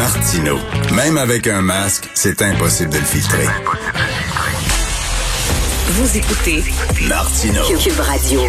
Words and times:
Martino. 0.00 0.56
Même 0.96 1.18
avec 1.18 1.46
un 1.46 1.60
masque, 1.60 2.08
c'est 2.14 2.40
impossible 2.40 2.88
de 2.88 2.96
le 2.96 3.04
filtrer. 3.04 3.44
Vous 5.88 6.16
écoutez 6.16 6.64
Martino. 7.06 7.60
Cube 7.78 8.00
Radio. 8.00 8.40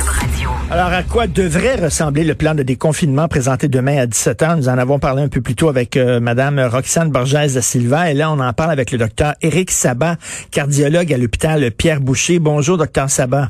Alors, 0.69 0.93
à 0.93 1.03
quoi 1.03 1.27
devrait 1.27 1.75
ressembler 1.75 2.23
le 2.23 2.35
plan 2.35 2.55
de 2.55 2.63
déconfinement 2.63 3.27
présenté 3.27 3.67
demain 3.67 3.97
à 3.97 4.05
17h? 4.05 4.55
Nous 4.55 4.69
en 4.69 4.77
avons 4.77 4.97
parlé 4.97 5.23
un 5.23 5.27
peu 5.27 5.41
plus 5.41 5.55
tôt 5.55 5.67
avec 5.67 5.97
euh, 5.97 6.21
Madame 6.21 6.57
Roxane 6.57 7.11
Borges 7.11 7.33
da 7.33 7.61
Silva. 7.61 8.09
Et 8.09 8.13
là, 8.13 8.31
on 8.31 8.39
en 8.39 8.53
parle 8.53 8.71
avec 8.71 8.91
le 8.91 8.97
docteur 8.97 9.33
Éric 9.41 9.71
Sabat, 9.71 10.15
cardiologue 10.51 11.11
à 11.11 11.17
l'hôpital 11.17 11.69
Pierre 11.71 11.99
Boucher. 11.99 12.39
Bonjour, 12.39 12.77
docteur 12.77 13.09
Sabat. 13.09 13.49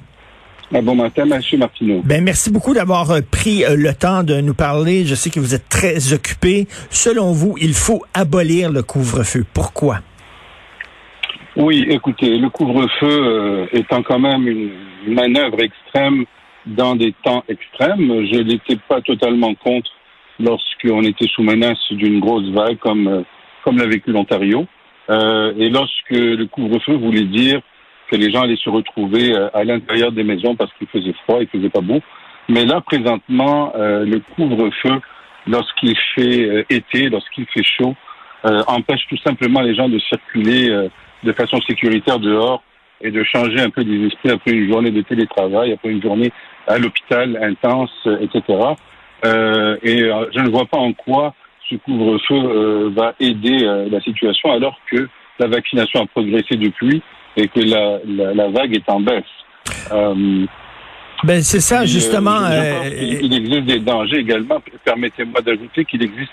Bon 0.71 0.95
matin, 0.95 1.23
M. 1.29 1.59
Martineau. 1.59 2.01
Ben, 2.05 2.23
merci 2.23 2.49
beaucoup 2.49 2.73
d'avoir 2.73 3.11
euh, 3.11 3.19
pris 3.29 3.65
euh, 3.65 3.75
le 3.75 3.93
temps 3.93 4.23
de 4.23 4.39
nous 4.39 4.53
parler. 4.53 5.05
Je 5.05 5.15
sais 5.15 5.29
que 5.29 5.41
vous 5.41 5.53
êtes 5.53 5.67
très 5.67 6.13
occupé. 6.13 6.67
Selon 6.89 7.33
vous, 7.33 7.55
il 7.59 7.73
faut 7.73 8.03
abolir 8.13 8.71
le 8.71 8.81
couvre-feu. 8.81 9.43
Pourquoi? 9.53 9.99
Oui, 11.57 11.85
écoutez, 11.89 12.37
le 12.37 12.49
couvre-feu 12.49 13.09
euh, 13.09 13.65
étant 13.73 14.01
quand 14.01 14.19
même 14.19 14.47
une 14.47 15.13
manœuvre 15.13 15.61
extrême 15.61 16.23
dans 16.65 16.95
des 16.95 17.13
temps 17.23 17.43
extrêmes, 17.49 18.25
je 18.31 18.39
n'étais 18.39 18.77
pas 18.87 19.01
totalement 19.01 19.53
contre 19.55 19.91
lorsqu'on 20.39 21.03
était 21.03 21.27
sous 21.27 21.43
menace 21.43 21.91
d'une 21.91 22.21
grosse 22.21 22.49
vague 22.51 22.77
comme, 22.77 23.07
euh, 23.07 23.21
comme 23.65 23.77
l'a 23.77 23.87
vécu 23.87 24.11
l'Ontario. 24.11 24.65
Euh, 25.09 25.53
et 25.57 25.69
lorsque 25.69 26.11
le 26.11 26.45
couvre-feu 26.45 26.95
voulait 26.95 27.25
dire 27.25 27.61
que 28.11 28.17
les 28.17 28.29
gens 28.29 28.41
allaient 28.41 28.57
se 28.57 28.69
retrouver 28.69 29.33
euh, 29.33 29.49
à 29.53 29.63
l'intérieur 29.63 30.11
des 30.11 30.23
maisons 30.23 30.55
parce 30.55 30.71
qu'il 30.73 30.87
faisait 30.87 31.13
froid, 31.23 31.39
il 31.39 31.47
faisait 31.47 31.69
pas 31.69 31.79
beau. 31.79 32.01
Mais 32.49 32.65
là, 32.65 32.81
présentement, 32.81 33.71
euh, 33.75 34.03
le 34.03 34.19
couvre-feu, 34.35 34.99
lorsqu'il 35.47 35.95
fait 36.13 36.43
euh, 36.43 36.63
été, 36.69 37.09
lorsqu'il 37.09 37.45
fait 37.47 37.63
chaud, 37.63 37.95
empêche 38.65 39.05
tout 39.07 39.17
simplement 39.23 39.61
les 39.61 39.75
gens 39.75 39.87
de 39.87 39.99
circuler 39.99 40.67
de 41.21 41.31
façon 41.31 41.61
sécuritaire 41.61 42.17
dehors 42.17 42.63
et 42.99 43.11
de 43.11 43.23
changer 43.23 43.61
un 43.61 43.69
peu 43.69 43.83
des 43.83 44.07
esprits 44.07 44.31
après 44.31 44.49
une 44.53 44.67
journée 44.67 44.89
de 44.89 45.01
télétravail, 45.03 45.73
après 45.73 45.89
une 45.89 46.01
journée 46.01 46.31
à 46.65 46.79
l'hôpital 46.79 47.37
intense, 47.39 47.91
etc. 48.19 48.41
Et 49.23 49.99
je 49.99 50.39
ne 50.39 50.49
vois 50.49 50.65
pas 50.65 50.79
en 50.79 50.91
quoi 50.93 51.35
ce 51.69 51.75
couvre-feu 51.75 52.89
va 52.95 53.13
aider 53.19 53.59
la 53.91 54.01
situation 54.01 54.51
alors 54.51 54.79
que 54.89 55.07
la 55.37 55.45
vaccination 55.45 56.01
a 56.01 56.07
progressé 56.07 56.55
depuis 56.55 57.03
et 57.37 57.47
que 57.47 57.59
la, 57.59 57.99
la, 58.07 58.33
la 58.33 58.47
vague 58.49 58.75
est 58.75 58.89
en 58.89 58.99
baisse. 58.99 59.23
Euh, 59.91 60.45
Ben, 61.23 61.41
c'est 61.41 61.59
ça, 61.59 61.83
et, 61.83 61.87
justement. 61.87 62.39
euh, 62.45 62.51
euh, 62.83 63.19
il 63.21 63.33
existe 63.33 63.65
des 63.65 63.79
dangers 63.79 64.17
également. 64.17 64.61
Permettez-moi 64.83 65.41
d'ajouter 65.41 65.85
qu'il 65.85 66.03
existe 66.03 66.31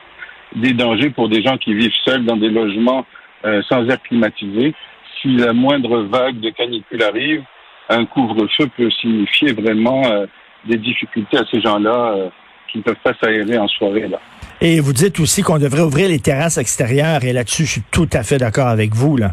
des 0.57 0.73
dangers 0.73 1.11
pour 1.11 1.29
des 1.29 1.43
gens 1.43 1.57
qui 1.59 1.75
vivent 1.75 1.93
seuls 2.05 2.25
dans 2.25 2.37
des 2.37 2.49
logements 2.49 3.05
euh, 3.45 3.61
sans 3.69 3.87
air 3.89 4.01
climatisé. 4.03 4.75
Si 5.21 5.29
la 5.37 5.53
moindre 5.53 6.03
vague 6.03 6.41
de 6.41 6.51
canicule 6.51 7.03
arrive, 7.03 7.43
un 7.91 8.05
couvre-feu 8.07 8.67
peut 8.77 8.91
signifier 9.01 9.53
vraiment 9.53 10.03
euh, 10.07 10.27
des 10.67 10.77
difficultés 10.79 11.39
à 11.39 11.45
ces 11.51 11.61
gens-là 11.61 12.15
euh, 12.17 12.29
qui 12.71 12.79
ne 12.79 12.83
peuvent 12.83 13.03
pas 13.05 13.13
s'aérer 13.21 13.59
en 13.59 13.69
soirée. 13.69 14.09
Là. 14.09 14.19
et 14.61 14.81
vous 14.81 14.93
dites 14.93 15.19
aussi 15.21 15.43
qu'on 15.43 15.59
devrait 15.59 15.83
ouvrir 15.83 16.09
les 16.09 16.19
terrasses 16.21 16.59
extérieures. 16.59 17.25
Et 17.25 17.33
là-dessus, 17.33 17.65
je 17.67 17.71
suis 17.73 17.83
tout 17.91 18.09
à 18.13 18.23
fait 18.23 18.39
d'accord 18.39 18.69
avec 18.69 18.95
vous, 18.95 19.17
là. 19.17 19.33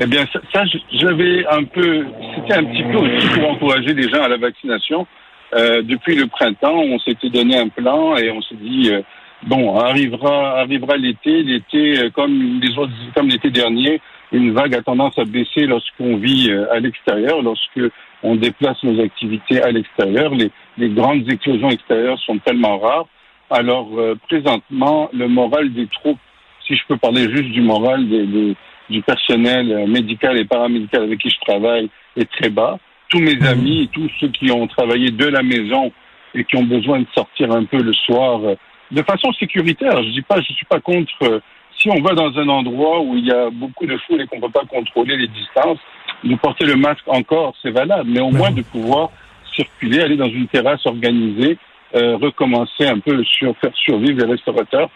Eh 0.00 0.06
bien, 0.06 0.24
ça, 0.32 0.40
ça, 0.52 0.62
j'avais 0.92 1.44
un 1.48 1.64
peu, 1.64 2.06
c'était 2.36 2.54
un 2.54 2.64
petit 2.64 2.84
peu 2.84 2.98
aussi 2.98 3.26
pour 3.34 3.50
encourager 3.50 3.94
les 3.94 4.08
gens 4.08 4.22
à 4.22 4.28
la 4.28 4.36
vaccination. 4.36 5.06
Euh, 5.54 5.82
depuis 5.82 6.14
le 6.14 6.26
printemps, 6.26 6.78
on 6.78 6.98
s'était 7.00 7.30
donné 7.30 7.58
un 7.58 7.68
plan 7.68 8.16
et 8.16 8.30
on 8.30 8.40
s'est 8.42 8.54
dit 8.54 8.90
euh, 8.92 9.02
bon, 9.44 9.76
arrivera, 9.76 10.60
arrivera 10.60 10.96
l'été, 10.96 11.42
l'été 11.42 11.98
euh, 11.98 12.10
comme 12.10 12.60
les 12.60 12.78
autres, 12.78 12.92
comme 13.14 13.28
l'été 13.28 13.50
dernier, 13.50 14.00
une 14.30 14.52
vague 14.52 14.74
a 14.74 14.82
tendance 14.82 15.18
à 15.18 15.24
baisser 15.24 15.66
lorsqu'on 15.66 16.16
vit 16.16 16.50
euh, 16.50 16.72
à 16.72 16.78
l'extérieur, 16.78 17.42
lorsque 17.42 17.80
on 18.22 18.36
déplace 18.36 18.80
nos 18.84 19.02
activités 19.02 19.62
à 19.62 19.72
l'extérieur. 19.72 20.32
Les, 20.34 20.50
les 20.76 20.90
grandes 20.90 21.28
éclosions 21.28 21.70
extérieures 21.70 22.20
sont 22.20 22.38
tellement 22.38 22.78
rares. 22.78 23.06
Alors 23.50 23.88
euh, 23.98 24.14
présentement, 24.28 25.08
le 25.12 25.26
moral 25.26 25.72
des 25.72 25.86
troupes, 25.88 26.20
si 26.66 26.76
je 26.76 26.82
peux 26.86 26.98
parler 26.98 27.28
juste 27.34 27.50
du 27.50 27.62
moral 27.62 28.08
des, 28.08 28.26
des 28.26 28.56
du 28.90 29.02
personnel 29.02 29.70
euh, 29.72 29.86
médical 29.86 30.38
et 30.38 30.44
paramédical 30.44 31.02
avec 31.02 31.18
qui 31.18 31.30
je 31.30 31.40
travaille 31.40 31.88
est 32.16 32.30
très 32.30 32.50
bas. 32.50 32.78
Tous 33.08 33.20
mes 33.20 33.40
amis, 33.46 33.88
tous 33.92 34.10
ceux 34.20 34.28
qui 34.28 34.50
ont 34.50 34.66
travaillé 34.66 35.10
de 35.10 35.26
la 35.26 35.42
maison 35.42 35.92
et 36.34 36.44
qui 36.44 36.56
ont 36.56 36.64
besoin 36.64 37.00
de 37.00 37.06
sortir 37.14 37.50
un 37.52 37.64
peu 37.64 37.82
le 37.82 37.92
soir 37.92 38.40
euh, 38.44 38.54
de 38.90 39.02
façon 39.02 39.32
sécuritaire. 39.32 40.02
Je 40.02 40.10
dis 40.10 40.22
pas, 40.22 40.40
je 40.40 40.52
suis 40.52 40.66
pas 40.66 40.80
contre. 40.80 41.12
euh, 41.22 41.40
si 41.80 41.88
on 41.90 42.00
va 42.02 42.12
dans 42.12 42.36
un 42.36 42.48
endroit 42.48 43.00
où 43.00 43.16
il 43.16 43.26
y 43.26 43.30
a 43.30 43.50
beaucoup 43.50 43.86
de 43.86 43.96
foule 43.98 44.20
et 44.20 44.26
qu'on 44.26 44.40
peut 44.40 44.50
pas 44.50 44.64
contrôler 44.68 45.16
les 45.16 45.28
distances, 45.28 45.78
de 46.24 46.34
porter 46.34 46.64
le 46.64 46.74
masque 46.74 47.06
encore, 47.06 47.54
c'est 47.62 47.70
valable. 47.70 48.10
Mais 48.10 48.20
au 48.20 48.30
moins 48.30 48.50
de 48.50 48.62
pouvoir 48.62 49.10
circuler, 49.54 50.00
aller 50.00 50.16
dans 50.16 50.28
une 50.28 50.48
terrasse 50.48 50.84
organisée, 50.86 51.56
euh, 51.94 52.16
recommencer 52.16 52.86
un 52.86 52.98
peu 52.98 53.22
sur 53.24 53.56
faire 53.58 53.74
survivre 53.74 54.18
les 54.18 54.32
restaurateurs. 54.32 54.90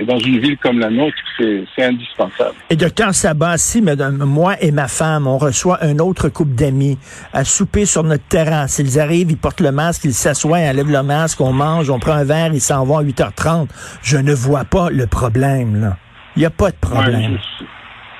Et 0.00 0.04
dans 0.04 0.18
une 0.18 0.38
ville 0.38 0.56
comme 0.58 0.78
la 0.78 0.90
nôtre, 0.90 1.16
c'est 1.36 1.82
indispensable. 1.82 2.54
Et 2.70 2.76
docteur 2.76 3.12
Sabat, 3.12 3.58
si 3.58 3.82
madame, 3.82 4.18
moi 4.18 4.54
et 4.60 4.70
ma 4.70 4.86
femme, 4.86 5.26
on 5.26 5.38
reçoit 5.38 5.78
un 5.82 5.98
autre 5.98 6.28
couple 6.28 6.54
d'amis 6.54 6.96
à 7.32 7.44
souper 7.44 7.84
sur 7.84 8.04
notre 8.04 8.26
terrasse, 8.28 8.78
ils 8.78 9.00
arrivent, 9.00 9.32
ils 9.32 9.36
portent 9.36 9.60
le 9.60 9.72
masque, 9.72 10.04
ils 10.04 10.12
s'assoient, 10.12 10.60
ils 10.60 10.70
enlèvent 10.70 10.92
le 10.92 11.02
masque, 11.02 11.40
on 11.40 11.52
mange, 11.52 11.90
on 11.90 11.98
prend 11.98 12.12
un 12.12 12.24
verre, 12.24 12.52
ils 12.52 12.60
s'en 12.60 12.84
vont 12.84 12.98
à 12.98 13.02
8h30. 13.02 13.68
Je 14.02 14.18
ne 14.18 14.32
vois 14.32 14.64
pas 14.64 14.88
le 14.90 15.08
problème, 15.08 15.80
là. 15.80 15.96
Il 16.36 16.40
n'y 16.40 16.46
a 16.46 16.50
pas 16.50 16.70
de 16.70 16.76
problème. 16.76 17.36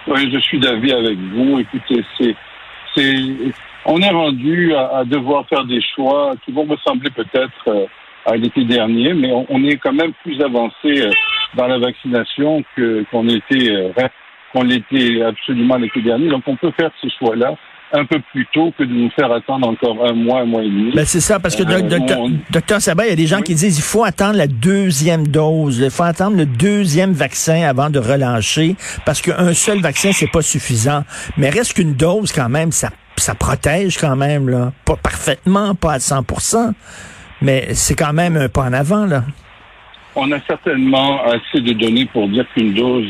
je, 0.08 0.12
ouais, 0.12 0.28
je 0.32 0.38
suis 0.40 0.58
d'avis 0.58 0.90
avec 0.90 1.16
vous. 1.16 1.60
Écoutez, 1.60 2.04
c'est, 2.18 2.34
c'est, 2.96 3.14
on 3.84 4.00
est 4.00 4.10
rendu 4.10 4.74
à, 4.74 4.98
à 4.98 5.04
devoir 5.04 5.46
faire 5.46 5.64
des 5.64 5.80
choix 5.94 6.34
qui 6.44 6.50
vont 6.50 6.64
ressembler 6.64 7.10
peut-être 7.10 7.68
euh, 7.68 7.86
à 8.26 8.34
l'été 8.34 8.64
dernier, 8.64 9.14
mais 9.14 9.30
on, 9.30 9.46
on 9.48 9.62
est 9.64 9.76
quand 9.76 9.92
même 9.92 10.12
plus 10.24 10.42
avancé 10.42 11.02
euh, 11.02 11.10
dans 11.56 11.66
la 11.66 11.78
vaccination 11.78 12.62
que 12.76 13.04
qu'on 13.10 13.28
était 13.28 13.70
euh, 13.70 13.90
qu'on 14.52 14.60
absolument 15.26 15.76
l'été 15.76 16.02
dernier. 16.02 16.28
Donc, 16.28 16.42
on 16.46 16.56
peut 16.56 16.72
faire 16.78 16.90
ces 17.02 17.08
choix-là 17.18 17.54
un 17.92 18.04
peu 18.04 18.18
plus 18.32 18.46
tôt 18.52 18.70
que 18.78 18.84
de 18.84 18.92
nous 18.92 19.08
faire 19.18 19.32
attendre 19.32 19.66
encore 19.66 20.06
un 20.06 20.12
mois, 20.12 20.40
un 20.40 20.44
mois 20.44 20.62
et 20.62 20.68
demi. 20.68 20.92
Ben, 20.94 21.06
c'est 21.06 21.20
ça, 21.20 21.38
parce 21.40 21.56
que 21.56 21.62
Euh, 21.62 21.80
doc- 21.80 21.88
docteur, 21.88 22.20
on- 22.20 22.32
docteur 22.50 22.80
Sabat, 22.82 23.06
il 23.06 23.10
y 23.10 23.12
a 23.12 23.16
des 23.16 23.26
gens 23.26 23.38
Oui. 23.38 23.44
qui 23.44 23.54
disent 23.54 23.78
il 23.78 23.82
faut 23.82 24.04
attendre 24.04 24.36
la 24.36 24.46
deuxième 24.46 25.26
dose, 25.26 25.78
il 25.78 25.90
faut 25.90 26.02
attendre 26.02 26.36
le 26.36 26.44
deuxième 26.44 27.12
vaccin 27.12 27.62
avant 27.62 27.88
de 27.88 27.98
relâcher, 27.98 28.76
parce 29.06 29.22
qu'un 29.22 29.54
seul 29.54 29.80
vaccin, 29.80 30.12
c'est 30.12 30.30
pas 30.30 30.42
suffisant. 30.42 31.02
Mais 31.38 31.48
reste 31.48 31.72
qu'une 31.72 31.94
dose, 31.94 32.30
quand 32.32 32.50
même, 32.50 32.72
ça, 32.72 32.90
ça 33.16 33.34
protège 33.34 33.96
quand 33.96 34.16
même, 34.16 34.50
là. 34.50 34.72
Pas 34.84 34.96
parfaitement, 34.96 35.74
pas 35.74 35.94
à 35.94 35.98
100% 35.98 36.74
mais 37.40 37.68
c'est 37.72 37.94
quand 37.94 38.12
même 38.12 38.36
un 38.36 38.48
pas 38.48 38.62
en 38.64 38.72
avant, 38.74 39.06
là. 39.06 39.22
On 40.20 40.32
a 40.32 40.40
certainement 40.40 41.22
assez 41.22 41.60
de 41.60 41.72
données 41.74 42.06
pour 42.06 42.26
dire 42.28 42.44
qu'une 42.52 42.74
dose 42.74 43.06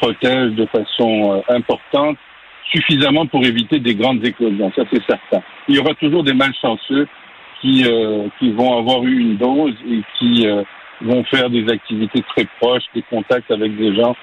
protège 0.00 0.52
de 0.52 0.64
façon 0.64 1.34
euh, 1.34 1.54
importante, 1.54 2.16
suffisamment 2.72 3.26
pour 3.26 3.44
éviter 3.44 3.78
des 3.80 3.94
grandes 3.94 4.24
éclosions. 4.24 4.72
Ça, 4.74 4.82
c'est 4.90 5.04
certain. 5.04 5.42
Il 5.68 5.76
y 5.76 5.78
aura 5.78 5.92
toujours 5.94 6.24
des 6.24 6.32
malchanceux 6.32 7.06
qui, 7.60 7.84
euh, 7.86 8.28
qui 8.38 8.50
vont 8.52 8.78
avoir 8.78 9.04
eu 9.04 9.20
une 9.20 9.36
dose 9.36 9.74
et 9.90 10.00
qui 10.18 10.46
euh, 10.46 10.62
vont 11.02 11.22
faire 11.24 11.50
des 11.50 11.68
activités 11.68 12.22
très 12.34 12.46
proches, 12.58 12.84
des 12.94 13.02
contacts 13.02 13.50
avec 13.50 13.76
des 13.76 13.94
gens 13.94 14.16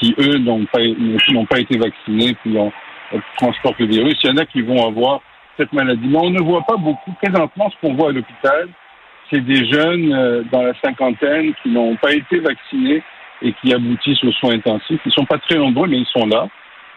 qui, 0.00 0.14
eux, 0.18 0.36
n'ont 0.36 0.66
pas, 0.66 0.80
n'ont 1.32 1.46
pas 1.46 1.60
été 1.60 1.78
vaccinés, 1.78 2.34
puis 2.42 2.58
ont, 2.58 2.72
euh, 3.14 3.18
le 3.78 3.86
virus. 3.86 4.18
Il 4.22 4.26
y 4.28 4.32
en 4.34 4.36
a 4.36 4.44
qui 4.44 4.60
vont 4.60 4.86
avoir 4.86 5.22
cette 5.56 5.72
maladie. 5.72 6.08
Mais 6.08 6.18
on 6.18 6.30
ne 6.30 6.42
voit 6.42 6.62
pas 6.62 6.76
beaucoup. 6.76 7.12
Présentement, 7.22 7.70
ce 7.70 7.76
qu'on 7.80 7.94
voit 7.94 8.10
à 8.10 8.12
l'hôpital, 8.12 8.68
c'est 9.30 9.40
des 9.44 9.64
jeunes 9.70 10.12
euh, 10.12 10.42
dans 10.50 10.62
la 10.62 10.72
cinquantaine 10.82 11.52
qui 11.62 11.68
n'ont 11.70 11.96
pas 11.96 12.12
été 12.12 12.38
vaccinés 12.40 13.02
et 13.42 13.52
qui 13.54 13.72
aboutissent 13.72 14.22
aux 14.24 14.32
soins 14.32 14.54
intensifs. 14.54 15.00
Ils 15.04 15.08
ne 15.08 15.12
sont 15.12 15.24
pas 15.24 15.38
très 15.38 15.56
nombreux, 15.56 15.88
mais 15.88 15.98
ils 15.98 16.06
sont 16.06 16.26
là. 16.26 16.48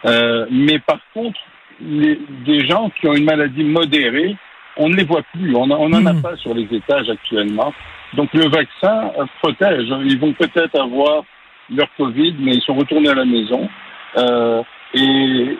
Euh, 0.06 0.46
mais 0.50 0.78
par 0.80 0.98
contre, 1.14 1.38
les, 1.80 2.18
des 2.44 2.66
gens 2.66 2.90
qui 2.90 3.08
ont 3.08 3.14
une 3.14 3.24
maladie 3.24 3.64
modérée, 3.64 4.36
on 4.76 4.88
ne 4.88 4.96
les 4.96 5.04
voit 5.04 5.22
plus. 5.32 5.54
On 5.56 5.66
n'en 5.66 5.92
a 6.06 6.12
Mhm. 6.12 6.22
pas 6.22 6.36
sur 6.36 6.52
les 6.54 6.66
étages 6.72 7.08
actuellement. 7.08 7.72
Donc 8.14 8.28
le 8.34 8.48
vaccin 8.48 9.10
euh, 9.18 9.24
protège. 9.40 9.86
Ils 10.04 10.18
vont 10.18 10.32
peut-être 10.32 10.78
avoir 10.78 11.22
leur 11.74 11.88
Covid, 11.96 12.34
mais 12.40 12.52
ils 12.56 12.62
sont 12.62 12.74
retournés 12.74 13.08
à 13.08 13.14
la 13.14 13.24
maison. 13.24 13.68
Euh, 14.18 14.62
et 14.92 15.56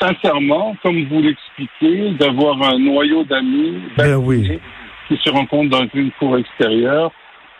sincèrement, 0.00 0.76
comme 0.82 1.04
vous 1.04 1.22
l'expliquez, 1.22 2.10
d'avoir 2.18 2.60
un 2.62 2.78
noyau 2.78 3.24
d'amis 3.24 3.74
Ben 3.96 4.16
oui. 4.16 4.58
Qui 5.08 5.16
se 5.22 5.30
rencontrent 5.30 5.70
dans 5.70 5.86
une 5.94 6.10
cour 6.12 6.36
extérieure, 6.38 7.10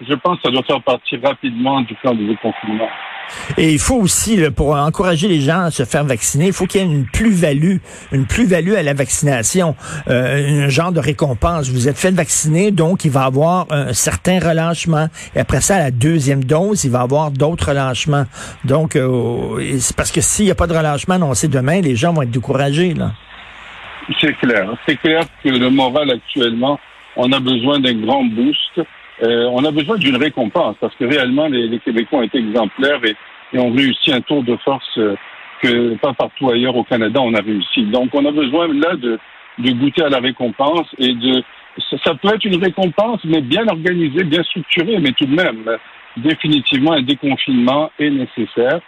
je 0.00 0.14
pense 0.14 0.38
que 0.38 0.42
ça 0.44 0.50
doit 0.50 0.62
faire 0.62 0.82
partie 0.82 1.16
rapidement 1.16 1.80
du 1.82 1.94
plan 1.94 2.14
de 2.14 2.24
déconfinement. 2.24 2.88
Et 3.56 3.72
il 3.72 3.78
faut 3.78 3.96
aussi, 3.96 4.36
là, 4.36 4.50
pour 4.50 4.76
encourager 4.76 5.28
les 5.28 5.40
gens 5.40 5.60
à 5.60 5.70
se 5.70 5.84
faire 5.84 6.04
vacciner, 6.04 6.48
il 6.48 6.52
faut 6.52 6.66
qu'il 6.66 6.80
y 6.80 6.84
ait 6.84 6.86
une 6.86 7.06
plus-value, 7.06 7.76
une 8.12 8.26
plus-value 8.26 8.74
à 8.74 8.82
la 8.82 8.94
vaccination, 8.94 9.76
euh, 10.08 10.64
un 10.64 10.68
genre 10.68 10.92
de 10.92 11.00
récompense. 11.00 11.70
Vous 11.70 11.88
êtes 11.88 11.96
fait 11.96 12.10
vacciner, 12.10 12.70
donc 12.70 13.04
il 13.04 13.10
va 13.10 13.22
y 13.22 13.26
avoir 13.26 13.66
un 13.70 13.92
certain 13.92 14.38
relâchement. 14.40 15.08
Et 15.34 15.40
après 15.40 15.60
ça, 15.60 15.76
à 15.76 15.78
la 15.78 15.90
deuxième 15.90 16.44
dose, 16.44 16.84
il 16.84 16.90
va 16.90 17.00
y 17.00 17.02
avoir 17.02 17.30
d'autres 17.30 17.68
relâchements. 17.68 18.24
Donc, 18.64 18.96
euh, 18.96 19.78
c'est 19.78 19.96
parce 19.96 20.12
que 20.12 20.20
s'il 20.20 20.46
n'y 20.46 20.50
a 20.50 20.56
pas 20.56 20.66
de 20.66 20.76
relâchement, 20.76 21.16
on 21.22 21.34
sait 21.34 21.48
demain, 21.48 21.80
les 21.80 21.96
gens 21.96 22.12
vont 22.12 22.22
être 22.22 22.30
découragés. 22.30 22.94
Là. 22.94 23.12
C'est 24.20 24.34
clair. 24.34 24.68
C'est 24.86 24.96
clair 24.96 25.24
que 25.42 25.48
le 25.48 25.70
moral 25.70 26.10
actuellement, 26.10 26.78
on 27.16 27.32
a 27.32 27.40
besoin 27.40 27.80
d'un 27.80 27.94
grand 27.94 28.24
boost. 28.24 28.80
Euh, 29.22 29.48
on 29.52 29.64
a 29.64 29.70
besoin 29.70 29.96
d'une 29.96 30.16
récompense 30.16 30.76
parce 30.80 30.94
que 30.96 31.04
réellement, 31.04 31.46
les, 31.46 31.68
les 31.68 31.78
Québécois 31.78 32.20
ont 32.20 32.22
été 32.22 32.38
exemplaires 32.38 33.00
et, 33.04 33.14
et 33.52 33.58
ont 33.58 33.70
réussi 33.70 34.12
un 34.12 34.20
tour 34.20 34.42
de 34.42 34.56
force 34.56 34.98
euh, 34.98 35.14
que 35.62 35.94
pas 35.96 36.12
partout 36.12 36.50
ailleurs 36.50 36.76
au 36.76 36.82
Canada 36.84 37.20
on 37.22 37.32
a 37.34 37.40
réussi. 37.40 37.84
Donc, 37.84 38.10
on 38.12 38.24
a 38.26 38.32
besoin 38.32 38.68
là 38.68 38.96
de, 38.96 39.18
de 39.58 39.70
goûter 39.72 40.02
à 40.02 40.08
la 40.08 40.18
récompense 40.18 40.88
et 40.98 41.14
de 41.14 41.42
ça, 42.04 42.14
peut 42.14 42.28
être 42.34 42.44
une 42.44 42.62
récompense, 42.62 43.20
mais 43.24 43.40
bien 43.40 43.66
organisée, 43.66 44.24
bien 44.24 44.42
structurée, 44.44 44.98
mais 45.00 45.12
tout 45.12 45.26
de 45.26 45.34
même, 45.34 45.64
définitivement, 46.16 46.92
un 46.92 47.02
déconfinement 47.02 47.90
est 47.98 48.10
nécessaire. 48.10 48.80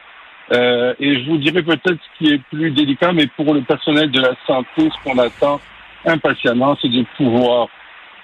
Euh, 0.53 0.95
et 1.01 1.21
je 1.21 1.29
vous 1.29 1.39
dirais 1.39 1.63
peut-être 1.63 1.99
ce 1.99 2.19
qui 2.19 2.33
est 2.33 2.41
plus 2.51 2.71
délicat, 2.71 3.13
mais 3.13 3.27
pour 3.37 3.53
le 3.53 3.63
personnel 3.63 4.11
de 4.11 4.21
la 4.21 4.35
santé, 4.47 4.89
ce 4.89 5.05
qu'on 5.05 5.19
attend 5.19 5.61
impatiemment, 6.05 6.77
c'est 6.81 6.89
de 6.89 7.05
pouvoir 7.17 7.69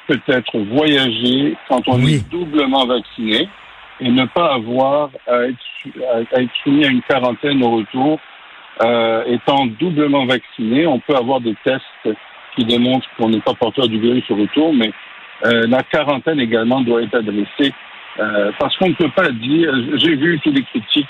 peut-être 0.07 0.59
voyager 0.59 1.57
quand 1.69 1.83
on 1.89 2.03
Oui. 2.03 2.15
est 2.15 2.31
doublement 2.31 2.87
vacciné 2.87 3.49
et 4.01 4.11
ne 4.11 4.25
pas 4.27 4.55
avoir 4.55 5.11
à 5.29 5.45
être, 5.45 5.59
à- 6.35 6.41
être 6.41 6.51
soumis 6.63 6.85
à 6.85 6.89
une 6.89 7.03
quarantaine 7.03 7.63
au 7.63 7.71
retour. 7.77 8.19
Euh, 8.83 9.25
étant 9.27 9.67
doublement 9.67 10.25
vacciné, 10.25 10.87
on 10.87 10.99
peut 10.99 11.15
avoir 11.15 11.41
des 11.41 11.55
tests 11.63 12.17
qui 12.57 12.65
démontrent 12.65 13.07
qu'on 13.17 13.29
n'est 13.29 13.41
pas 13.41 13.55
porteur 13.55 13.87
du 13.87 14.01
virus 14.01 14.25
au 14.31 14.37
retour, 14.37 14.75
mais 14.75 14.91
euh, 15.45 15.67
la 15.69 15.83
quarantaine 15.83 16.41
également 16.41 16.81
doit 16.81 17.03
être 17.03 17.15
adressée 17.17 17.73
euh, 18.19 18.51
parce 18.59 18.77
qu'on 18.79 18.89
ne 18.89 18.95
peut 18.95 19.11
pas 19.11 19.31
dire. 19.31 19.73
J'ai 19.97 20.17
vu 20.17 20.39
tous 20.43 20.51
les 20.53 20.63
critiques 20.63 21.07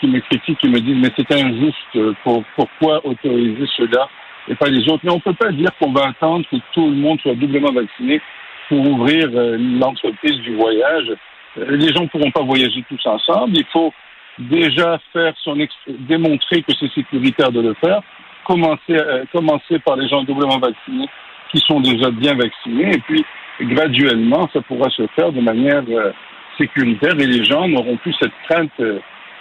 qui 0.00 0.06
me 0.06 0.20
critiquent, 0.20 0.58
qui 0.58 0.68
me 0.68 0.80
disent 0.80 0.96
mais 0.98 1.10
c'est 1.16 1.32
injuste. 1.32 2.14
Pour, 2.22 2.44
pourquoi 2.56 3.04
autoriser 3.06 3.66
cela? 3.76 4.08
Et 4.48 4.54
pas 4.54 4.68
les 4.68 4.88
autres 4.88 5.00
Mais 5.04 5.10
on 5.10 5.16
ne 5.16 5.20
peut 5.20 5.34
pas 5.34 5.52
dire 5.52 5.70
qu'on 5.78 5.92
va 5.92 6.08
attendre 6.08 6.44
que 6.50 6.56
tout 6.72 6.86
le 6.86 6.96
monde 6.96 7.20
soit 7.20 7.34
doublement 7.34 7.72
vacciné 7.72 8.20
pour 8.68 8.80
ouvrir 8.88 9.28
euh, 9.34 9.56
l'entreprise 9.58 10.36
du 10.40 10.54
voyage. 10.56 11.12
Euh, 11.58 11.76
les 11.76 11.92
gens 11.92 12.02
ne 12.02 12.08
pourront 12.08 12.30
pas 12.30 12.42
voyager 12.42 12.84
tous 12.88 13.06
ensemble. 13.06 13.56
Il 13.56 13.66
faut 13.72 13.92
déjà 14.38 14.98
faire 15.12 15.34
son 15.42 15.56
démontrer 15.88 16.62
que 16.62 16.72
c'est 16.78 16.92
sécuritaire 16.92 17.52
de 17.52 17.60
le 17.60 17.74
faire. 17.74 18.00
Commencer, 18.44 18.78
euh, 18.90 19.24
commencer 19.32 19.78
par 19.80 19.96
les 19.96 20.08
gens 20.08 20.22
doublement 20.22 20.58
vaccinés 20.58 21.08
qui 21.50 21.60
sont 21.60 21.80
déjà 21.80 22.10
bien 22.10 22.34
vaccinés 22.34 22.94
et 22.94 22.98
puis 22.98 23.24
graduellement 23.60 24.48
ça 24.52 24.60
pourra 24.62 24.90
se 24.90 25.06
faire 25.14 25.32
de 25.32 25.40
manière 25.40 25.84
sécuritaire 26.58 27.14
et 27.18 27.26
les 27.26 27.44
gens 27.44 27.68
n'auront 27.68 27.96
plus 27.96 28.14
cette 28.20 28.32
crainte 28.48 28.72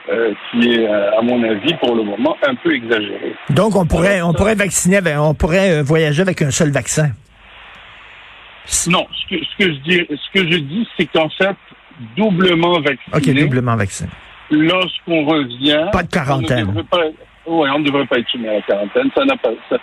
euh, 0.10 0.34
qui 0.52 0.74
est 0.74 0.88
euh, 0.88 1.18
à 1.18 1.22
mon 1.24 1.42
avis 1.44 1.74
pour 1.75 1.96
le 1.96 2.04
moment 2.04 2.38
un 2.48 2.54
peu 2.56 2.75
exagérée. 2.75 3.36
Donc, 3.50 3.75
on 3.75 3.86
pourrait, 3.86 4.22
on 4.22 4.34
pourrait 4.34 4.54
vacciner, 4.54 5.00
on 5.18 5.34
pourrait 5.34 5.80
euh, 5.80 5.84
voyager 5.84 6.22
avec 6.22 6.42
un 6.44 6.52
seul 6.52 6.72
vaccin. 6.72 7.10
Non, 8.88 9.07
ce 9.12 9.36
que, 9.36 9.44
ce 9.44 9.57
que 9.57 9.74
je 9.74 9.80
dis, 9.80 10.07
ce 10.10 10.40
que 10.40 10.52
je 10.52 10.57
dis, 10.57 10.88
c'est 10.96 11.06
qu'en 11.07 11.30
fait, 11.30 11.56
doublement 12.16 12.74
OK, 12.74 12.86
vacciné, 13.13 13.42
doublement 13.42 13.75
vacciné. 13.75 14.10
lorsqu'on 14.52 15.25
revient, 15.25 15.88
Pas 15.92 16.04
de 16.04 16.12
quarantaine. 16.12 16.68
On 16.69 16.74
ne 16.74 16.81
devrait 16.81 16.84
pas, 16.84 17.06
ouais, 17.52 17.69
on 17.69 17.80
ne 17.80 17.86
devrait 17.86 18.06
pas 18.06 18.19
être 18.19 18.30
soumis 18.30 18.48
à 18.48 18.54
la 18.54 18.62
quarantaine. 18.62 19.10
Ça 19.16 19.25
n'a 19.25 19.38
pas, 19.38 19.50
ça, 19.69 19.78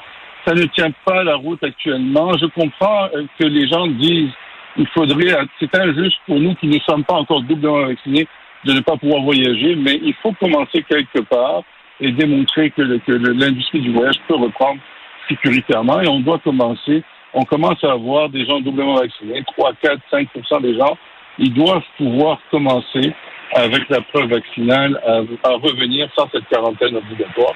ça 0.47 0.55
ne 0.55 0.65
tient 0.67 0.91
pas 1.05 1.25
la 1.25 1.35
route 1.35 1.63
actuellement. 1.65 2.37
Je 2.39 2.47
comprends 2.47 3.09
que 3.39 3.45
les 3.45 3.69
gens 3.69 3.87
disent 3.89 4.31
il 4.77 4.87
faudrait, 4.89 5.37
c'est 5.59 5.75
injuste 5.75 6.17
pour 6.27 6.39
nous 6.39 6.55
qui 6.55 6.67
ne 6.67 6.79
sommes 6.81 7.05
pas 7.05 7.15
encore 7.15 7.43
doublement 7.43 7.87
vaccinés 7.87 8.27
de 8.65 8.73
ne 8.73 8.81
pas 8.81 8.97
pouvoir 8.97 9.23
voyager, 9.23 9.75
mais 9.77 9.99
il 10.03 10.15
faut 10.23 10.33
commencer 10.33 10.85
quelque 10.89 11.21
part 11.21 11.63
et 12.01 12.11
démontrer 12.13 12.71
que, 12.71 12.83
le- 12.83 12.99
que 12.99 13.13
le- 13.13 13.33
l'industrie 13.33 13.81
du 13.81 13.93
voyage 13.93 14.17
peut 14.29 14.37
reprendre 14.37 14.81
sécuritairement 15.29 16.01
et 16.01 16.09
on 16.09 16.21
doit 16.21 16.39
commencer. 16.39 17.03
On 17.35 17.45
commence 17.45 17.83
à 17.85 17.93
avoir 17.93 18.29
des 18.29 18.45
gens 18.45 18.61
doublement 18.61 18.95
vaccinés, 18.97 19.43
3, 19.57 19.73
4, 19.83 19.99
5 20.11 20.29
des 20.63 20.77
gens. 20.77 20.97
Ils 21.39 21.53
doivent 21.55 21.83
pouvoir 21.97 22.39
commencer 22.51 23.13
avec 23.55 23.89
la 23.89 24.01
preuve 24.03 24.29
vaccinale 24.31 25.01
à, 25.07 25.49
à 25.49 25.53
revenir 25.55 26.09
sans 26.17 26.29
cette 26.31 26.47
quarantaine 26.49 26.97
obligatoire. 26.97 27.55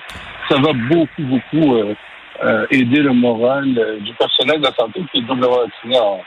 Ça 0.48 0.56
va 0.60 0.72
beaucoup, 0.72 1.22
beaucoup 1.22 1.74
euh, 1.76 1.94
euh, 2.44 2.66
aider 2.70 3.00
le 3.00 3.12
moral 3.12 3.66
euh, 3.78 3.98
du 4.00 4.12
personnel 4.14 4.60
de 4.60 4.64
la 4.66 4.72
santé 4.74 5.00
qui 5.12 5.18
est 5.18 5.22
doublement 5.22 5.58
vacciné 5.58 5.98
en, 5.98 6.20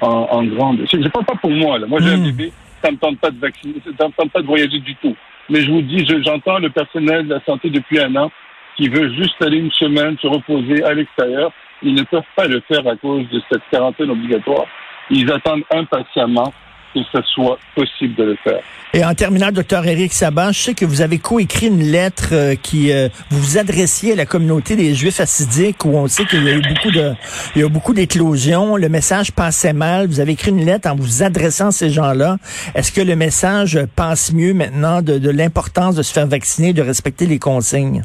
en, 0.00 0.08
en 0.30 0.44
grande. 0.44 0.80
Je 0.90 0.96
ne 0.96 1.08
parle 1.08 1.24
pas 1.26 1.36
pour 1.36 1.50
moi. 1.50 1.78
Là. 1.78 1.86
Moi, 1.86 2.00
j'ai 2.00 2.10
un 2.14 2.18
bébé, 2.24 2.52
ça 2.84 2.90
me 2.90 2.96
tente 2.98 3.18
pas 3.18 3.30
de 3.30 3.38
vacciner, 3.38 3.74
ça 3.98 4.06
pas 4.32 4.40
de 4.42 4.46
voyager 4.46 4.78
du 4.78 4.94
tout. 4.96 5.16
Mais 5.48 5.60
je 5.62 5.70
vous 5.70 5.82
dis, 5.82 6.04
je- 6.06 6.22
j'entends 6.22 6.58
le 6.58 6.70
personnel 6.70 7.26
de 7.26 7.34
la 7.34 7.40
santé 7.44 7.70
depuis 7.70 7.98
un 8.00 8.14
an 8.16 8.30
qui 8.76 8.88
veut 8.88 9.12
juste 9.14 9.40
aller 9.42 9.58
une 9.58 9.70
semaine 9.72 10.16
se 10.20 10.26
reposer 10.26 10.82
à 10.84 10.94
l'extérieur. 10.94 11.52
Ils 11.82 11.94
ne 11.94 12.02
peuvent 12.02 12.22
pas 12.36 12.46
le 12.46 12.60
faire 12.68 12.86
à 12.86 12.96
cause 12.96 13.28
de 13.30 13.40
cette 13.50 13.62
quarantaine 13.70 14.10
obligatoire. 14.10 14.66
Ils 15.10 15.30
attendent 15.30 15.64
impatiemment 15.70 16.52
que 16.94 17.00
ce 17.12 17.22
soit 17.34 17.58
possible 17.74 18.14
de 18.14 18.24
le 18.24 18.36
faire. 18.42 18.60
Et 18.96 19.04
en 19.04 19.12
terminant, 19.14 19.50
docteur 19.50 19.84
Éric 19.84 20.12
Saban, 20.12 20.52
je 20.52 20.60
sais 20.60 20.74
que 20.74 20.84
vous 20.84 21.02
avez 21.02 21.18
coécrit 21.18 21.66
une 21.66 21.82
lettre 21.82 22.28
euh, 22.32 22.54
qui 22.54 22.92
euh, 22.92 23.08
vous 23.30 23.40
vous 23.40 23.58
adressiez 23.58 24.12
à 24.12 24.14
la 24.14 24.24
communauté 24.24 24.76
des 24.76 24.94
Juifs 24.94 25.18
assidiques 25.18 25.84
où 25.84 25.96
on 25.96 26.06
sait 26.06 26.24
qu'il 26.26 26.44
y 26.44 26.48
a 26.48 26.52
eu 26.52 26.62
beaucoup 26.62 26.92
de, 26.92 27.12
il 27.56 27.60
y 27.60 27.64
a 27.64 27.66
eu 27.66 27.70
beaucoup 27.70 27.92
d'éclosions. 27.92 28.76
Le 28.76 28.88
message 28.88 29.32
passait 29.32 29.72
mal. 29.72 30.06
Vous 30.06 30.20
avez 30.20 30.32
écrit 30.32 30.50
une 30.50 30.64
lettre 30.64 30.88
en 30.88 30.94
vous 30.94 31.24
adressant 31.24 31.68
à 31.68 31.72
ces 31.72 31.90
gens-là. 31.90 32.36
Est-ce 32.76 32.92
que 32.92 33.00
le 33.00 33.16
message 33.16 33.80
passe 33.96 34.32
mieux 34.32 34.54
maintenant 34.54 35.02
de, 35.02 35.18
de 35.18 35.30
l'importance 35.30 35.96
de 35.96 36.02
se 36.02 36.12
faire 36.12 36.28
vacciner, 36.28 36.72
de 36.72 36.82
respecter 36.82 37.26
les 37.26 37.40
consignes? 37.40 38.02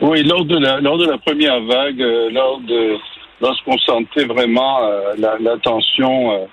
Oui, 0.00 0.22
lors 0.22 0.44
de 0.44 0.56
la, 0.56 0.80
lors 0.80 0.98
de 0.98 1.06
la 1.06 1.18
première 1.18 1.60
vague, 1.62 2.00
euh, 2.00 2.30
lors 2.30 2.60
de, 2.60 2.96
lorsqu'on 3.40 3.78
sentait 3.78 4.26
vraiment 4.26 4.84
euh, 4.84 5.14
la, 5.18 5.36
la 5.40 5.56
tension 5.58 6.46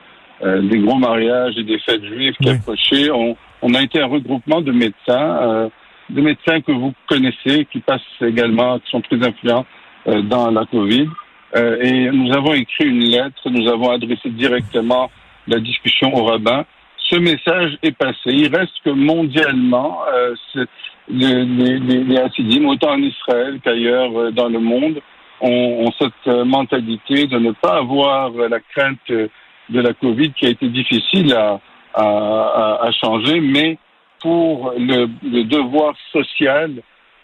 euh, 0.43 0.61
des 0.61 0.79
gros 0.79 0.97
mariages 0.97 1.57
et 1.57 1.63
des 1.63 1.79
fêtes 1.79 2.03
juives 2.05 2.35
qui 2.41 2.49
Oui. 2.49 2.55
approchaient, 2.55 3.11
on, 3.11 3.35
on 3.61 3.73
a 3.73 3.81
été 3.81 4.01
un 4.01 4.07
regroupement 4.07 4.61
de 4.61 4.71
médecins, 4.71 5.37
euh, 5.41 5.69
de 6.09 6.21
médecins 6.21 6.61
que 6.61 6.71
vous 6.71 6.93
connaissez, 7.07 7.65
qui 7.71 7.79
passent 7.79 8.01
également, 8.21 8.79
qui 8.79 8.89
sont 8.89 9.01
très 9.01 9.21
influents 9.25 9.65
euh, 10.07 10.21
dans 10.23 10.49
la 10.51 10.65
COVID. 10.65 11.07
Euh, 11.55 11.77
et 11.81 12.09
nous 12.11 12.31
avons 12.33 12.53
écrit 12.53 12.87
une 12.87 13.03
lettre, 13.03 13.49
nous 13.49 13.67
avons 13.69 13.91
adressé 13.91 14.29
directement 14.29 15.11
la 15.47 15.59
discussion 15.59 16.13
au 16.15 16.23
rabbin. 16.23 16.65
Ce 17.09 17.17
message 17.17 17.77
est 17.83 17.91
passé. 17.97 18.27
Il 18.27 18.55
reste 18.55 18.73
que 18.85 18.89
mondialement, 18.91 19.99
euh, 20.13 20.33
les, 21.09 21.43
les, 21.45 21.79
les, 21.79 22.17
Hassidim, 22.19 22.65
autant 22.67 22.91
en 22.93 23.01
Israël 23.01 23.59
qu'ailleurs 23.63 24.17
euh, 24.17 24.31
dans 24.31 24.47
le 24.47 24.59
monde, 24.59 25.01
ont, 25.41 25.85
ont 25.87 25.91
cette 25.99 26.33
mentalité 26.45 27.27
de 27.27 27.37
ne 27.37 27.51
pas 27.51 27.77
avoir 27.77 28.31
la 28.31 28.59
crainte 28.59 28.99
euh, 29.09 29.27
de 29.69 29.81
la 29.81 29.93
COVID 29.93 30.31
qui 30.33 30.45
a 30.45 30.49
été 30.49 30.67
difficile 30.67 31.33
à, 31.33 31.59
à, 31.93 32.79
à, 32.81 32.91
changer, 32.91 33.39
mais 33.39 33.77
pour 34.21 34.73
le, 34.77 35.07
le 35.23 35.43
devoir 35.43 35.93
social, 36.11 36.71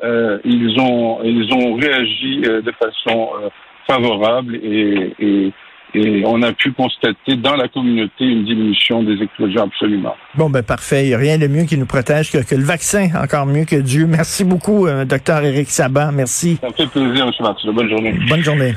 euh, 0.04 0.40
ils 0.44 0.80
ont 0.80 1.20
ils 1.24 1.52
ont 1.54 1.76
réagi 1.76 2.42
euh, 2.46 2.62
de 2.62 2.72
façon 2.72 3.30
euh, 3.42 3.50
favorable 3.88 4.56
et, 4.56 5.14
et, 5.20 5.54
et 5.94 6.24
on 6.26 6.42
a 6.42 6.52
pu 6.52 6.72
constater 6.72 7.36
dans 7.38 7.56
la 7.56 7.68
communauté 7.68 8.26
une 8.26 8.44
diminution 8.44 9.04
des 9.04 9.22
explosions 9.22 9.64
absolument. 9.64 10.16
Bon, 10.36 10.50
ben 10.50 10.62
parfait. 10.62 11.06
Il 11.06 11.08
n'y 11.10 11.14
a 11.14 11.18
rien 11.18 11.38
de 11.38 11.48
mieux 11.48 11.64
qui 11.64 11.78
nous 11.78 11.86
protège 11.86 12.32
que, 12.32 12.38
que 12.38 12.56
le 12.56 12.64
vaccin, 12.64 13.10
encore 13.22 13.46
mieux 13.46 13.66
que 13.66 13.78
Dieu. 13.78 14.06
Merci 14.06 14.44
beaucoup, 14.44 14.88
euh, 14.88 15.06
docteur 15.06 15.44
Éric 15.44 15.70
Saban. 15.70 16.12
Merci. 16.12 16.58
Ça 16.62 16.68
me 16.68 16.74
fait 16.74 16.88
plaisir, 16.88 17.26
M. 17.26 17.32
Martin. 17.40 17.72
Bonne 17.72 17.90
journée. 17.90 18.14
Bonne 18.30 18.44
journée. 18.44 18.74